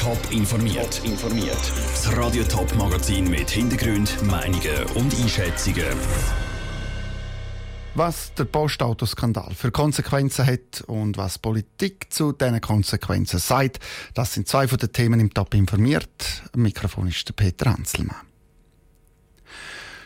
Top 0.00 0.18
informiert. 0.30 1.02
informiert. 1.04 1.58
Das 1.92 2.16
Radio 2.16 2.42
Top 2.44 2.74
Magazin 2.74 3.28
mit 3.28 3.50
Hintergrund, 3.50 4.16
Meinungen 4.22 4.86
und 4.94 5.14
Einschätzungen. 5.20 5.84
Was 7.94 8.32
der 8.32 8.44
Postautoskandal 8.44 9.52
für 9.54 9.70
Konsequenzen 9.70 10.46
hat 10.46 10.80
und 10.86 11.18
was 11.18 11.38
Politik 11.38 12.06
zu 12.08 12.32
diesen 12.32 12.62
Konsequenzen 12.62 13.40
sagt, 13.40 13.78
das 14.14 14.32
sind 14.32 14.48
zwei 14.48 14.66
von 14.68 14.78
den 14.78 14.90
Themen 14.90 15.20
im 15.20 15.34
Top 15.34 15.52
informiert. 15.52 16.44
Am 16.54 16.62
Mikrofon 16.62 17.08
ist 17.08 17.28
der 17.28 17.34
Peter 17.34 17.70
Hanselmann. 17.70 18.16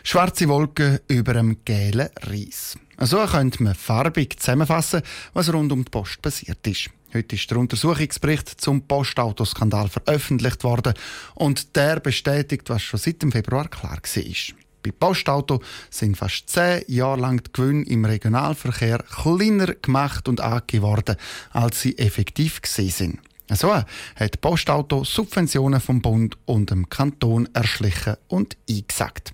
Schwarze 0.03 0.49
Wolken 0.49 0.99
über 1.07 1.37
einem 1.37 1.63
gelben 1.63 2.09
Reis. 2.21 2.77
So 2.99 3.25
könnte 3.25 3.63
man 3.63 3.75
farbig 3.75 4.39
zusammenfassen, 4.39 5.01
was 5.33 5.51
rund 5.51 5.71
um 5.71 5.83
die 5.83 5.91
Post 5.91 6.21
passiert 6.21 6.65
ist. 6.65 6.89
Heute 7.13 7.35
ist 7.35 7.49
der 7.49 7.57
Untersuchungsbericht 7.57 8.59
zum 8.59 8.81
Postautoskandal 8.81 9.87
veröffentlicht 9.87 10.63
worden 10.63 10.93
und 11.33 11.75
der 11.75 11.99
bestätigt, 11.99 12.69
was 12.69 12.81
schon 12.81 12.99
seit 12.99 13.21
dem 13.21 13.31
Februar 13.31 13.67
klar 13.69 13.99
war. 14.01 14.55
Bei 14.83 14.91
Postauto 14.91 15.61
sind 15.89 16.17
fast 16.17 16.49
zehn 16.49 16.83
Jahre 16.87 17.19
lang 17.19 17.41
die 17.41 17.51
Gewinne 17.53 17.85
im 17.85 18.05
Regionalverkehr 18.05 18.99
kleiner 18.99 19.73
gemacht 19.73 20.27
und 20.27 20.41
angegeben 20.41 20.83
worden, 20.83 21.15
als 21.51 21.81
sie 21.81 21.97
effektiv 21.97 22.59
sind. 22.63 23.19
So 23.49 23.73
hat 23.73 24.41
Postauto 24.41 25.03
Subventionen 25.03 25.79
vom 25.79 26.01
Bund 26.01 26.37
und 26.45 26.69
dem 26.69 26.89
Kanton 26.89 27.47
erschlichen 27.53 28.17
und 28.27 28.57
eingesagt. 28.69 29.33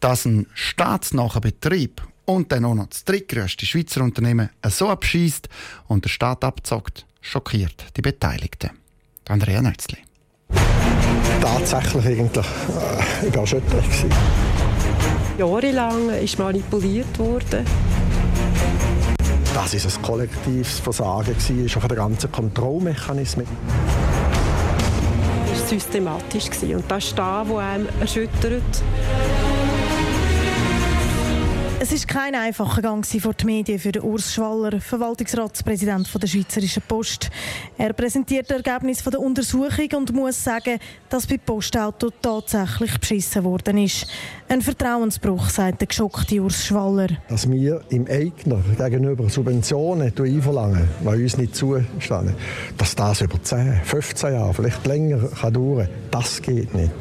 Dass 0.00 0.24
ein 0.24 0.46
staatsnaher 0.54 1.40
Betrieb 1.40 2.02
und 2.30 2.52
dann 2.52 2.64
auch 2.64 2.74
noch 2.74 2.86
das 2.86 3.04
drittgrößte 3.04 3.66
Schweizer 3.66 4.02
Unternehmen 4.02 4.50
so 4.66 4.88
abschießt 4.88 5.48
und 5.88 6.04
der 6.04 6.10
Staat 6.10 6.44
abzockt, 6.44 7.06
schockiert 7.20 7.86
die 7.96 8.02
Beteiligten. 8.02 8.70
Andrea 9.28 9.62
Nötzli. 9.62 9.98
Tatsächlich 11.40 12.06
eigentlich 12.06 12.46
äh, 12.46 13.26
überschütternd 13.26 13.84
gewesen. 13.84 14.10
Jahrelang 15.38 16.10
ist 16.10 16.38
manipuliert 16.38 17.18
worden. 17.18 17.64
Das 19.54 19.74
ist 19.74 19.86
ein 19.86 20.02
kollektives 20.02 20.78
Versagen 20.80 21.34
gewesen, 21.34 21.64
ist 21.64 21.76
auch 21.76 21.86
der 21.86 21.96
ganzen 21.96 22.30
Kontrollmechanismen. 22.30 23.46
Es 25.52 25.60
war 25.60 25.68
systematisch 25.68 26.48
und 26.62 26.84
das 26.88 27.04
ist 27.04 27.18
das, 27.18 27.48
was 27.48 27.58
einem 27.58 27.88
erschüttert. 28.00 28.82
Es 31.82 31.92
ist 31.92 32.06
kein 32.06 32.34
einfacher 32.34 32.82
Gang 32.82 33.06
vor 33.06 33.32
die 33.32 33.46
Medien 33.46 33.78
für 33.78 33.90
den 33.90 34.02
Urs 34.02 34.34
Schwaller, 34.34 34.82
Verwaltungsratspräsident 34.82 36.10
der 36.22 36.26
Schweizerischen 36.26 36.82
Post. 36.86 37.30
Er 37.78 37.94
präsentiert 37.94 38.50
das 38.50 38.58
Ergebnis 38.58 39.02
der 39.02 39.18
Untersuchung 39.18 39.88
und 39.96 40.12
muss 40.12 40.44
sagen, 40.44 40.78
dass 41.08 41.26
bei 41.26 41.38
Postauto 41.38 42.10
tatsächlich 42.20 42.98
beschissen 43.00 43.44
worden 43.44 43.78
ist. 43.78 44.06
Ein 44.46 44.60
Vertrauensbruch, 44.60 45.48
sagt 45.48 45.80
der 45.80 45.88
geschockte 45.88 46.42
Urs 46.42 46.66
Schwaller. 46.66 47.08
Dass 47.28 47.50
wir 47.50 47.80
im 47.88 48.06
Eigner 48.06 48.62
gegenüber 48.76 49.30
Subventionen 49.30 50.12
einverlangen, 50.14 50.86
die 51.00 51.22
uns 51.22 51.38
nicht 51.38 51.56
zustehen, 51.56 52.34
dass 52.76 52.94
das 52.94 53.22
über 53.22 53.42
10, 53.42 53.80
15 53.84 54.34
Jahre, 54.34 54.52
vielleicht 54.52 54.86
länger 54.86 55.28
kann 55.28 55.54
dauern 55.54 55.88
das 56.10 56.42
geht 56.42 56.74
nicht. 56.74 56.92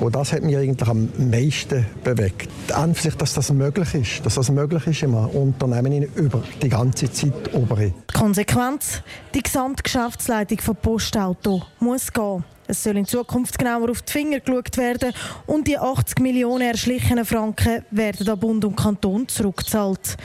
Und 0.00 0.14
das 0.14 0.32
hat 0.32 0.42
mich 0.42 0.56
eigentlich 0.56 0.88
am 0.88 1.08
meisten 1.30 1.86
bewegt. 2.02 2.50
An 2.72 2.94
sich, 2.94 3.14
dass 3.14 3.34
das 3.34 3.52
möglich 3.52 3.94
ist 3.94 4.09
ist, 4.10 4.26
dass 4.26 4.34
das 4.34 4.50
möglich 4.50 4.86
ist 4.86 5.02
im 5.02 5.14
Unternehmen 5.14 6.02
über 6.14 6.42
die 6.62 6.68
ganze 6.68 7.10
Zeit 7.10 7.54
ober. 7.54 7.76
Die 7.76 7.92
Konsequenz? 8.12 9.02
Die 9.34 9.42
Gesamtgeschäftsleitung 9.42 10.58
von 10.58 10.76
Postauto 10.76 11.62
muss 11.78 12.12
gehen. 12.12 12.44
Es 12.66 12.84
soll 12.84 12.98
in 12.98 13.06
Zukunft 13.06 13.58
genauer 13.58 13.90
auf 13.90 14.02
die 14.02 14.12
Finger 14.12 14.40
geschaut 14.40 14.76
werden 14.76 15.12
und 15.46 15.66
die 15.66 15.76
80 15.76 16.20
Millionen 16.20 16.68
erschlichenen 16.68 17.24
Franken 17.24 17.84
werden 17.90 18.28
an 18.28 18.38
Bund 18.38 18.64
und 18.64 18.76
Kanton 18.76 19.26
zurückgezahlt. 19.26 20.16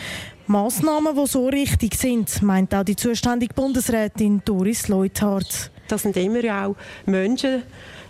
Massnahmen, 0.48 1.16
die 1.16 1.28
so 1.28 1.48
richtig 1.48 1.96
sind, 1.96 2.44
meint 2.44 2.76
auch 2.76 2.84
die 2.84 2.96
zuständige 2.96 3.54
Bundesrätin 3.56 4.44
Doris 4.46 4.88
Leuthardt. 4.88 5.72
Das 5.88 6.04
sind 6.04 6.18
immer 6.18 6.66
auch 6.66 6.76
Menschen, 7.08 7.64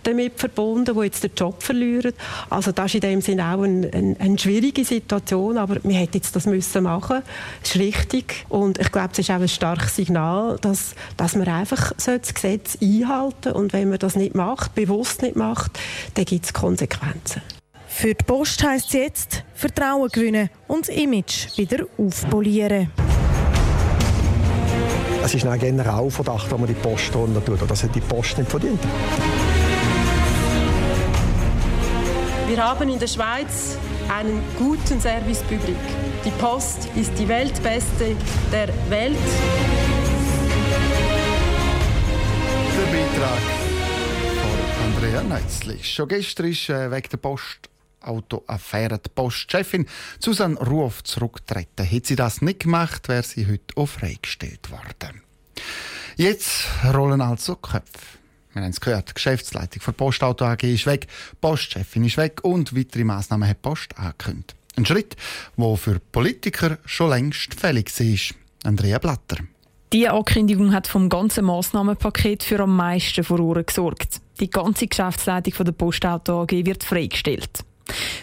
damit 0.06 0.38
verbunden, 0.38 0.94
die 0.94 1.04
jetzt 1.04 1.24
den 1.24 1.32
Job 1.36 1.62
verlieren. 1.62 2.12
Also 2.50 2.72
das 2.72 2.86
ist 2.86 2.94
in 2.96 3.00
dem 3.00 3.20
Sinne 3.20 3.44
auch 3.44 3.62
eine, 3.62 3.90
eine, 3.92 4.16
eine 4.18 4.38
schwierige 4.38 4.84
Situation, 4.84 5.58
aber 5.58 5.76
wir 5.82 5.96
hätten 5.96 6.16
jetzt 6.16 6.36
das 6.36 6.46
müssen 6.46 6.82
machen. 6.84 7.22
Das 7.62 7.74
ist 7.74 7.80
richtig 7.80 8.46
und 8.48 8.78
ich 8.78 8.92
glaube, 8.92 9.10
es 9.12 9.18
ist 9.18 9.30
auch 9.30 9.40
ein 9.40 9.48
starkes 9.48 9.96
Signal, 9.96 10.58
dass, 10.60 10.94
dass 11.16 11.34
man 11.34 11.48
einfach 11.48 11.92
das 11.92 12.34
Gesetz 12.34 12.78
einhalten 12.80 13.52
und 13.52 13.72
wenn 13.72 13.88
man 13.88 13.98
das 13.98 14.16
nicht 14.16 14.34
macht, 14.34 14.74
bewusst 14.74 15.22
nicht 15.22 15.36
macht, 15.36 15.78
dann 16.14 16.24
gibt 16.24 16.44
es 16.44 16.52
Konsequenzen. 16.52 17.42
Für 17.88 18.14
die 18.14 18.24
Post 18.24 18.62
heisst 18.62 18.88
es 18.88 18.92
jetzt 18.92 19.44
Vertrauen 19.54 20.08
gewinnen 20.10 20.50
und 20.68 20.86
das 20.86 20.94
Image 20.94 21.56
wieder 21.56 21.86
aufpolieren. 21.96 22.90
Es 25.24 25.34
ist 25.34 25.46
ein 25.46 25.58
Generalverdacht, 25.58 26.52
wenn 26.52 26.60
man 26.60 26.68
die 26.68 26.74
Post 26.74 27.14
runter 27.16 27.44
tut. 27.44 27.58
Das 27.68 27.82
hat 27.82 27.94
die 27.94 28.00
Post 28.00 28.38
nicht 28.38 28.48
verdient. 28.50 28.80
Wir 32.48 32.64
haben 32.64 32.88
in 32.88 33.00
der 33.00 33.08
Schweiz 33.08 33.76
einen 34.08 34.40
guten 34.56 35.00
Service 35.00 35.42
Public. 35.42 35.76
Die 36.24 36.30
Post 36.30 36.88
ist 36.94 37.10
die 37.18 37.26
weltbeste 37.26 38.14
der 38.52 38.68
Welt. 38.88 39.18
Der 42.76 42.86
Beitrag 42.92 43.40
von 44.40 44.84
Andrea 44.84 45.22
Neizli. 45.24 45.82
Schon 45.82 46.06
gestern 46.06 46.46
ist 46.46 46.68
äh, 46.68 46.88
wegen 46.88 47.08
der 47.08 47.16
Postautoaffäre 47.16 49.00
die 49.00 49.08
Postchefin 49.08 49.86
Susanne 50.20 50.56
Ruoff 50.56 51.02
zurückgetreten. 51.02 51.84
Hätte 51.84 52.06
sie 52.06 52.16
das 52.16 52.42
nicht 52.42 52.60
gemacht, 52.60 53.08
wäre 53.08 53.24
sie 53.24 53.48
heute 53.48 53.76
auch 53.76 53.86
freigestellt 53.86 54.70
worden. 54.70 55.20
Jetzt 56.14 56.68
rollen 56.94 57.20
also 57.20 57.56
Köpfe. 57.56 58.18
Wir 58.56 58.62
haben 58.62 58.70
es 58.70 58.80
gehört, 58.80 59.10
die 59.10 59.14
Geschäftsleitung 59.14 59.82
der 59.84 59.92
Postauto 59.92 60.46
AG 60.46 60.62
ist 60.62 60.86
weg, 60.86 61.08
die 61.08 61.36
Postchefin 61.42 62.06
ist 62.06 62.16
weg 62.16 62.42
und 62.42 62.74
weitere 62.74 63.04
Massnahmen 63.04 63.46
hat 63.46 63.58
die 63.58 63.68
Post 63.68 63.98
angekündigt. 63.98 64.56
Ein 64.76 64.86
Schritt, 64.86 65.14
der 65.58 65.76
für 65.76 66.00
Politiker 66.00 66.78
schon 66.86 67.10
längst 67.10 67.52
fällig 67.52 67.90
ist. 68.00 68.34
Andrea 68.64 68.98
Blatter. 68.98 69.44
Diese 69.92 70.10
Ankündigung 70.10 70.72
hat 70.72 70.86
vom 70.86 71.10
ganzen 71.10 71.44
Massnahmenpaket 71.44 72.44
für 72.44 72.60
am 72.60 72.74
meisten 72.74 73.24
Furore 73.24 73.62
gesorgt. 73.62 74.22
Die 74.40 74.48
ganze 74.48 74.86
Geschäftsleitung 74.86 75.52
der 75.62 75.72
Postauto 75.72 76.40
AG 76.40 76.52
wird 76.52 76.82
freigestellt. 76.82 77.62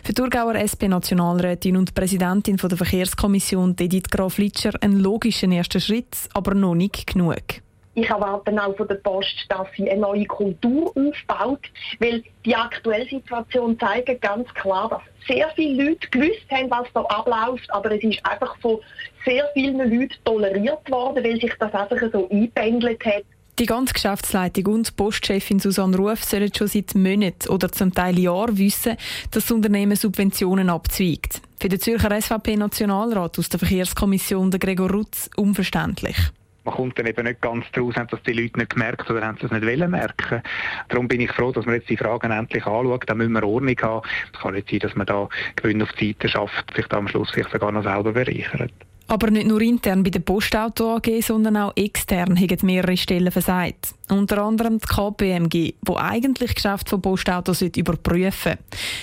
Für 0.03 0.15
Thurgauer 0.15 0.55
SP-Nationalrätin 0.55 1.77
und 1.77 1.93
Präsidentin 1.93 2.57
der 2.57 2.75
Verkehrskommission 2.75 3.75
Edith 3.79 4.09
Graf 4.09 4.39
Litscher 4.39 4.73
ein 4.81 4.93
logischer 4.93 5.51
erster 5.51 5.79
Schritt, 5.79 6.17
aber 6.33 6.55
noch 6.55 6.73
nicht 6.73 7.05
genug 7.05 7.61
ich 7.95 8.09
erwarte 8.09 8.51
auch 8.61 8.75
von 8.75 8.87
der 8.87 8.95
Post, 8.95 9.45
dass 9.49 9.67
sie 9.77 9.89
eine 9.89 10.01
neue 10.01 10.25
Kultur 10.25 10.91
aufbaut, 10.95 11.61
weil 11.99 12.23
die 12.45 12.55
aktuelle 12.55 13.07
Situation 13.07 13.77
zeigt 13.79 14.21
ganz 14.21 14.51
klar, 14.55 14.89
dass 14.89 15.27
sehr 15.27 15.49
viele 15.55 15.89
Leute 15.89 16.09
gewusst 16.09 16.49
haben, 16.51 16.69
was 16.71 16.87
da 16.93 17.01
abläuft, 17.01 17.71
aber 17.71 17.91
es 17.91 18.03
ist 18.03 18.25
einfach 18.25 18.57
von 18.59 18.79
sehr 19.25 19.47
vielen 19.53 19.77
Leuten 19.77 20.15
toleriert 20.25 20.89
worden, 20.89 21.23
weil 21.23 21.39
sich 21.39 21.53
das 21.59 21.73
einfach 21.73 21.97
so 22.11 22.29
eingependelt 22.29 23.05
hat. 23.05 23.23
Die 23.59 23.67
ganze 23.67 23.93
Geschäftsleitung 23.93 24.73
und 24.73 24.95
Postchefin 24.95 25.59
Susanne 25.59 25.95
Ruf 25.95 26.23
sollen 26.23 26.51
schon 26.51 26.67
seit 26.67 26.95
Monaten 26.95 27.49
oder 27.49 27.71
zum 27.71 27.93
Teil 27.93 28.17
Jahren 28.17 28.57
wissen, 28.57 28.97
dass 29.29 29.45
das 29.45 29.51
Unternehmen 29.51 29.95
Subventionen 29.95 30.71
abzweigt. 30.71 31.39
Für 31.59 31.69
den 31.69 31.79
Zürcher 31.79 32.19
SVP-Nationalrat 32.19 33.37
aus 33.37 33.49
der 33.49 33.59
Verkehrskommission, 33.59 34.49
der 34.49 34.59
Gregor 34.59 34.89
Rutz, 34.89 35.29
unverständlich 35.37 36.17
man 36.63 36.75
kommt 36.75 36.97
dann 36.97 37.05
eben 37.05 37.25
nicht 37.25 37.41
ganz 37.41 37.65
daraus, 37.73 37.95
haben 37.95 38.07
das 38.09 38.21
die 38.23 38.33
Leute 38.33 38.57
nicht 38.57 38.71
gemerkt 38.71 39.09
oder 39.09 39.25
haben 39.25 39.37
sie 39.39 39.45
es 39.45 39.51
nicht 39.51 39.65
wollen 39.65 39.91
merken. 39.91 40.41
Darum 40.89 41.07
bin 41.07 41.21
ich 41.21 41.31
froh, 41.31 41.51
dass 41.51 41.65
man 41.65 41.75
jetzt 41.75 41.89
die 41.89 41.97
Fragen 41.97 42.31
endlich 42.31 42.65
anschaut. 42.65 43.03
Da 43.07 43.15
müssen 43.15 43.33
wir 43.33 43.43
Ordnung 43.43 43.75
haben. 43.81 44.07
Es 44.33 44.39
kann 44.39 44.53
nicht 44.53 44.69
sein, 44.69 44.79
dass 44.79 44.95
man 44.95 45.05
da 45.05 45.27
Gewinn 45.55 45.81
auf 45.81 45.91
die 45.93 46.09
Seite 46.09 46.29
schafft, 46.29 46.73
sich 46.75 46.87
da 46.87 46.97
am 46.97 47.07
Schluss 47.07 47.31
vielleicht 47.31 47.51
sogar 47.51 47.71
noch 47.71 47.83
selber 47.83 48.13
bereichert. 48.13 48.71
Aber 49.07 49.29
nicht 49.29 49.47
nur 49.47 49.61
intern 49.61 50.01
bei 50.01 50.09
der 50.09 50.21
Postauto 50.21 50.95
AG, 50.95 51.21
sondern 51.21 51.57
auch 51.57 51.73
extern 51.75 52.39
haben 52.39 52.57
mehrere 52.65 52.95
Stellen 52.95 53.31
versagt. 53.31 53.93
Unter 54.09 54.41
anderem 54.41 54.79
die 54.79 54.87
KPMG, 54.87 55.73
wo 55.85 55.97
eigentlich 55.97 56.55
Geschäft 56.55 56.89
von 56.89 57.01
Postautos 57.01 57.61
überprüfen. 57.61 58.57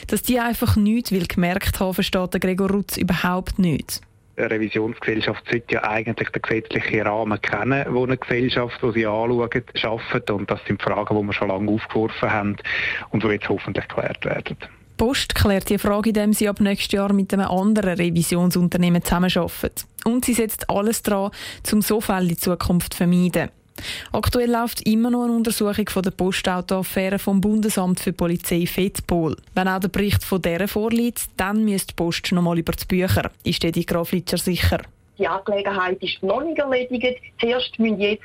Dass 0.06 0.22
die 0.22 0.40
einfach 0.40 0.76
nichts 0.76 1.12
will 1.12 1.26
gemerkt 1.26 1.78
haben, 1.80 1.94
versteht 1.94 2.40
Gregor 2.40 2.70
Rutz 2.70 2.96
überhaupt 2.96 3.58
nicht 3.58 4.00
eine 4.40 4.50
Revisionsgesellschaft 4.50 5.44
sollte 5.50 5.74
ja 5.74 5.84
eigentlich 5.84 6.30
den 6.30 6.42
gesetzlichen 6.42 7.06
Rahmen 7.06 7.40
kennen, 7.40 7.84
wo 7.90 8.04
eine 8.04 8.16
Gesellschaft, 8.16 8.80
die 8.82 8.92
sie 8.92 9.06
anschaut, 9.06 9.64
schafft. 9.74 10.30
Und 10.30 10.50
das 10.50 10.60
sind 10.66 10.82
Fragen, 10.82 11.16
die 11.16 11.22
wir 11.24 11.32
schon 11.32 11.48
lange 11.48 11.70
aufgeworfen 11.70 12.30
haben 12.30 12.56
und 13.10 13.22
die 13.22 13.28
jetzt 13.28 13.48
hoffentlich 13.48 13.86
geklärt 13.88 14.24
werden. 14.24 14.56
Post 14.96 15.34
klärt 15.34 15.70
die 15.70 15.78
Frage, 15.78 16.10
indem 16.10 16.34
sie 16.34 16.48
ab 16.48 16.60
nächstes 16.60 16.92
Jahr 16.92 17.12
mit 17.12 17.32
einem 17.32 17.48
anderen 17.48 17.94
Revisionsunternehmen 17.94 19.02
zusammenarbeitet. 19.02 19.86
Und 20.04 20.26
sie 20.26 20.34
setzt 20.34 20.68
alles 20.68 21.02
daran, 21.02 21.30
um 21.72 21.80
so 21.80 22.02
Fälle 22.02 22.28
in 22.28 22.36
Zukunft 22.36 22.92
zu 22.92 22.98
vermeiden. 22.98 23.48
Aktuell 24.12 24.50
läuft 24.50 24.86
immer 24.86 25.10
noch 25.10 25.24
eine 25.24 25.32
Untersuchung 25.32 25.88
von 25.88 26.02
der 26.02 26.10
Postautoaffäre 26.10 27.18
vom 27.18 27.40
Bundesamt 27.40 28.00
für 28.00 28.12
Polizei 28.12 28.66
FEDPOL. 28.66 29.36
Wenn 29.54 29.68
auch 29.68 29.80
der 29.80 29.88
Bericht 29.88 30.24
von 30.24 30.42
dieser 30.42 30.68
vorliegt, 30.68 31.22
dann 31.36 31.64
müsste 31.64 31.88
die 31.88 31.94
Post 31.94 32.32
noch 32.32 32.42
mal 32.42 32.58
über 32.58 32.72
die 32.72 32.84
Bücher. 32.86 33.30
Ist 33.44 33.62
die 33.62 33.86
Graf 33.86 34.12
Litscher 34.12 34.38
sicher? 34.38 34.80
Die 35.18 35.28
Angelegenheit 35.28 36.02
ist 36.02 36.22
noch 36.22 36.42
nicht 36.42 36.58
erledigt. 36.58 37.20
Zuerst 37.38 37.78
müssen 37.78 38.00
jetzt 38.00 38.24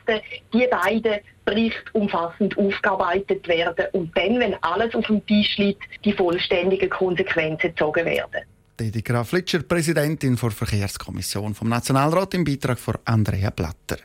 die 0.53 0.67
beiden 0.67 1.19
Berichte 1.43 1.91
umfassend 1.91 2.57
aufgearbeitet 2.57 3.47
werden 3.47 3.85
und 3.91 4.17
dann, 4.17 4.39
wenn 4.39 4.55
alles 4.61 4.95
auf 4.95 5.05
dem 5.07 5.25
Tisch 5.25 5.57
liegt, 5.57 5.83
die 6.05 6.13
vollständigen 6.13 6.89
Konsequenzen 6.89 7.69
gezogen 7.69 8.05
werden. 8.05 8.45
Die 8.77 9.03
Graf 9.05 9.31
Litscher, 9.31 9.59
Präsidentin 9.59 10.35
der 10.35 10.51
Verkehrskommission 10.51 11.55
vom 11.55 11.69
Nationalrat 11.69 12.33
im 12.33 12.43
Beitrag 12.43 12.77
von 12.77 12.95
Andrea 13.05 13.49
Blatter. 13.49 13.97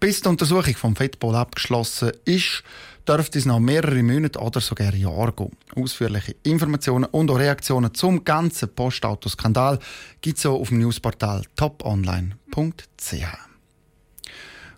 Bis 0.00 0.22
die 0.22 0.28
Untersuchung 0.28 0.74
vom 0.76 0.96
FEDPOL 0.96 1.34
abgeschlossen 1.34 2.10
ist, 2.24 2.62
dürfte 3.06 3.38
es 3.38 3.44
noch 3.44 3.60
mehrere 3.60 4.02
Monate 4.02 4.38
oder 4.38 4.62
sogar 4.62 4.94
Jahre 4.94 5.34
gehen. 5.34 5.54
Ausführliche 5.76 6.36
Informationen 6.42 7.04
und 7.04 7.30
auch 7.30 7.38
Reaktionen 7.38 7.92
zum 7.92 8.24
ganzen 8.24 8.74
Postautoskandal 8.74 9.78
gibt 10.22 10.38
es 10.38 10.46
auf 10.46 10.68
dem 10.68 10.78
Newsportal 10.78 11.42
toponline.ch. 11.54 13.26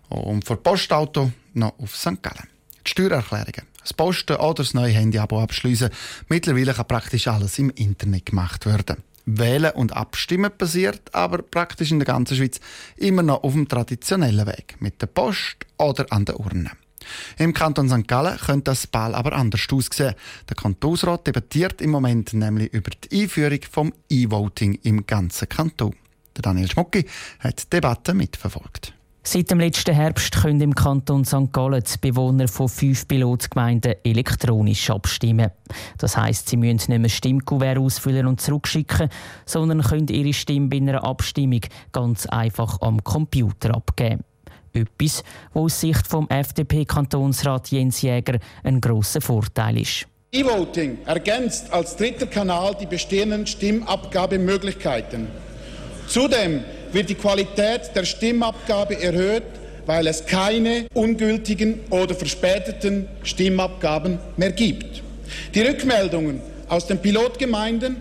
Und 0.09 0.43
für 0.43 0.57
Postauto 0.57 1.31
noch 1.53 1.79
auf 1.79 1.95
St. 1.95 2.21
Gallen. 2.21 2.49
Die 2.85 2.91
Steuererklärungen, 2.91 3.63
das 3.79 3.93
Posten 3.93 4.35
oder 4.35 4.55
das 4.55 4.73
neue 4.73 4.91
Handy-Abo 4.91 5.41
abschließen. 5.41 5.89
Mittlerweile 6.27 6.73
kann 6.73 6.87
praktisch 6.87 7.29
alles 7.29 7.57
im 7.59 7.69
Internet 7.69 8.25
gemacht 8.25 8.65
werden. 8.65 9.03
Wählen 9.27 9.71
und 9.71 9.95
Abstimmen 9.95 10.51
passiert 10.57 11.13
aber 11.13 11.39
praktisch 11.39 11.91
in 11.91 11.99
der 11.99 12.05
ganzen 12.05 12.37
Schweiz 12.37 12.61
immer 12.95 13.23
noch 13.23 13.43
auf 13.43 13.53
dem 13.53 13.67
traditionellen 13.67 14.47
Weg, 14.47 14.77
mit 14.79 15.01
der 15.01 15.07
Post 15.07 15.65
oder 15.77 16.05
an 16.11 16.23
der 16.23 16.39
Urne. 16.39 16.71
Im 17.37 17.53
Kanton 17.53 17.89
St. 17.89 18.07
Gallen 18.07 18.37
könnte 18.37 18.71
das 18.71 18.87
Ball 18.87 19.13
aber 19.13 19.33
anders 19.33 19.67
aussehen. 19.71 20.15
Der 20.49 20.55
Kantonsrat 20.55 21.27
debattiert 21.27 21.81
im 21.81 21.91
Moment 21.91 22.33
nämlich 22.33 22.73
über 22.73 22.91
die 22.91 23.23
Einführung 23.23 23.59
vom 23.69 23.93
E-Voting 24.09 24.79
im 24.83 25.05
ganzen 25.05 25.49
Kanton. 25.49 25.93
Der 26.35 26.43
Daniel 26.43 26.69
Schmucki 26.69 27.05
hat 27.39 27.63
die 27.63 27.69
Debatte 27.69 28.13
mitverfolgt. 28.13 28.93
Seit 29.29 29.51
dem 29.51 29.59
letzten 29.59 29.93
Herbst 29.93 30.41
können 30.41 30.61
im 30.61 30.73
Kanton 30.73 31.25
St. 31.25 31.51
Gallen 31.51 31.83
die 31.83 31.97
Bewohner 31.99 32.47
von 32.47 32.69
fünf 32.69 33.09
Pilotgemeinden 33.09 33.95
elektronisch 34.01 34.89
abstimmen. 34.89 35.51
Das 35.97 36.15
heisst, 36.15 36.47
sie 36.47 36.55
müssen 36.55 36.91
nicht 36.91 37.01
mehr 37.01 37.09
Stimmkuvert 37.09 37.77
ausfüllen 37.77 38.25
und 38.25 38.39
zurückschicken, 38.39 39.09
sondern 39.45 39.81
können 39.81 40.07
ihre 40.07 40.31
Stimme 40.31 40.69
bei 40.69 40.77
einer 40.77 41.03
Abstimmung 41.03 41.59
ganz 41.91 42.25
einfach 42.27 42.79
am 42.79 43.03
Computer 43.03 43.75
abgeben. 43.75 44.23
Etwas, 44.71 45.25
was 45.51 45.61
aus 45.61 45.81
Sicht 45.81 46.07
vom 46.07 46.29
FDP-Kantonsrat 46.29 47.69
Jens 47.69 48.01
Jäger 48.01 48.39
ein 48.63 48.79
grosser 48.79 49.19
Vorteil 49.19 49.81
ist. 49.81 50.07
E-Voting 50.31 50.99
ergänzt 51.05 51.73
als 51.73 51.97
dritter 51.97 52.27
Kanal 52.27 52.77
die 52.79 52.85
bestehenden 52.85 53.45
Stimmabgabemöglichkeiten. 53.45 55.27
Zudem 56.07 56.63
wird 56.91 57.09
die 57.09 57.15
Qualität 57.15 57.91
der 57.95 58.05
Stimmabgabe 58.05 59.01
erhöht, 59.01 59.43
weil 59.85 60.07
es 60.07 60.25
keine 60.25 60.87
ungültigen 60.93 61.79
oder 61.89 62.13
verspäteten 62.13 63.07
Stimmabgaben 63.23 64.19
mehr 64.35 64.51
gibt. 64.51 65.01
Die 65.53 65.61
Rückmeldungen 65.61 66.41
aus 66.67 66.87
den 66.87 66.99
Pilotgemeinden 66.99 67.97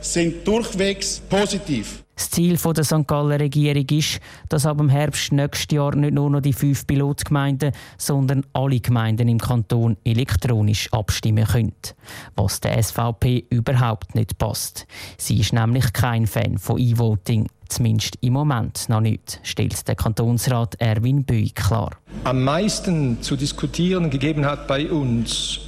sind 0.00 0.46
durchwegs 0.46 1.20
positiv. 1.28 2.02
Das 2.16 2.30
Ziel 2.30 2.56
der 2.56 2.84
St. 2.84 3.06
Galler 3.06 3.38
Regierung 3.38 3.86
ist, 3.90 4.20
dass 4.48 4.64
ab 4.64 4.78
dem 4.78 4.88
Herbst 4.88 5.32
nächstes 5.32 5.76
Jahr 5.76 5.94
nicht 5.94 6.14
nur 6.14 6.30
noch 6.30 6.40
die 6.40 6.54
fünf 6.54 6.86
Pilotgemeinden, 6.86 7.72
sondern 7.98 8.46
alle 8.54 8.80
Gemeinden 8.80 9.28
im 9.28 9.38
Kanton 9.38 9.98
elektronisch 10.02 10.90
abstimmen 10.94 11.44
können. 11.44 11.74
Was 12.34 12.60
der 12.60 12.82
SVP 12.82 13.44
überhaupt 13.50 14.14
nicht 14.14 14.38
passt. 14.38 14.86
Sie 15.18 15.40
ist 15.40 15.52
nämlich 15.52 15.92
kein 15.92 16.26
Fan 16.26 16.56
von 16.56 16.78
E-Voting. 16.78 17.48
Zumindest 17.68 18.18
im 18.20 18.32
Moment 18.32 18.88
noch 18.88 19.00
nicht, 19.00 19.40
stellt 19.42 19.86
der 19.88 19.94
Kantonsrat 19.94 20.76
Erwin 20.78 21.24
Büy 21.24 21.50
klar. 21.50 21.90
Am 22.24 22.44
meisten 22.44 23.22
zu 23.22 23.36
diskutieren 23.36 24.10
gegeben 24.10 24.46
hat 24.46 24.66
bei 24.66 24.90
uns 24.90 25.60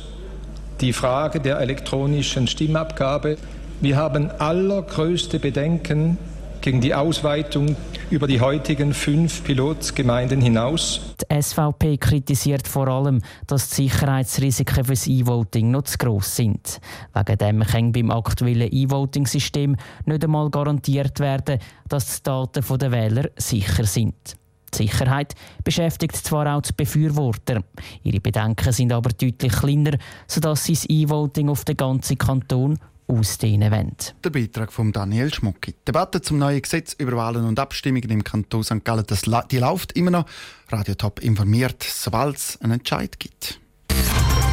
die 0.80 0.92
Frage 0.92 1.40
der 1.40 1.58
elektronischen 1.60 2.46
Stimmabgabe. 2.46 3.36
Wir 3.80 3.96
haben 3.96 4.30
allergrößte 4.30 5.38
Bedenken 5.38 6.18
gegen 6.60 6.80
die 6.80 6.94
Ausweitung 6.94 7.76
über 8.10 8.26
die 8.26 8.40
heutigen 8.40 8.94
fünf 8.94 9.44
Pilotgemeinden 9.44 10.40
hinaus. 10.40 11.00
Die 11.20 11.42
SVP 11.42 11.98
kritisiert 11.98 12.66
vor 12.66 12.88
allem, 12.88 13.20
dass 13.46 13.68
die 13.70 13.88
Sicherheitsrisiken 13.88 14.84
für 14.84 14.92
das 14.92 15.06
E-Voting 15.06 15.70
noch 15.70 15.82
zu 15.82 15.98
gross 15.98 16.36
sind. 16.36 16.80
Wegen 17.14 17.38
dem 17.38 17.62
kann 17.64 17.92
beim 17.92 18.10
aktuellen 18.10 18.72
E-Voting-System 18.72 19.76
nicht 20.06 20.24
einmal 20.24 20.48
garantiert 20.50 21.20
werden, 21.20 21.58
dass 21.88 22.16
die 22.16 22.22
Daten 22.22 22.78
der 22.78 22.92
Wähler 22.92 23.30
sicher 23.36 23.84
sind. 23.84 24.36
Die 24.72 24.76
Sicherheit 24.76 25.34
beschäftigt 25.64 26.16
zwar 26.16 26.56
auch 26.56 26.62
die 26.62 26.72
Befürworter. 26.76 27.62
Ihre 28.02 28.20
Bedenken 28.20 28.72
sind 28.72 28.92
aber 28.92 29.10
deutlich 29.10 29.52
kleiner, 29.52 29.98
sodass 30.26 30.64
sie 30.64 30.74
das 30.74 30.86
E-Voting 30.88 31.48
auf 31.48 31.64
den 31.64 31.76
ganzen 31.76 32.18
Kanton 32.18 32.78
ausdehnen 33.08 33.72
wollen. 33.72 33.96
Der 34.22 34.30
Beitrag 34.30 34.72
von 34.72 34.92
Daniel 34.92 35.32
Schmucki. 35.32 35.72
Die 35.72 35.84
Debatte 35.86 36.20
zum 36.20 36.38
neuen 36.38 36.62
Gesetz 36.62 36.92
über 36.92 37.16
Wahlen 37.16 37.44
und 37.44 37.58
Abstimmungen 37.58 38.10
im 38.10 38.22
Kanton 38.22 38.62
St. 38.62 38.84
Gallen 38.84 39.04
das, 39.06 39.22
die 39.50 39.58
läuft 39.58 39.92
immer 39.92 40.10
noch. 40.10 40.26
Radio 40.68 40.94
Top 40.94 41.20
informiert, 41.20 41.82
sobald 41.82 42.36
es 42.36 42.60
einen 42.60 42.74
Entscheid 42.74 43.18
gibt. 43.18 43.60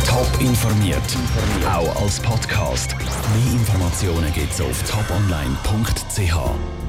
Top 0.08 0.30
informiert, 0.40 1.02
auch 1.68 2.02
als 2.02 2.20
Podcast. 2.22 2.96
Mehr 2.98 3.54
Informationen 3.54 4.32
gibt 4.34 4.54
es 4.54 4.62
auf 4.62 4.84
toponline.ch. 4.90 6.85